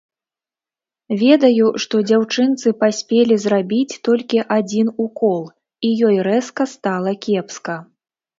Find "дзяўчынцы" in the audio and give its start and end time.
2.11-2.67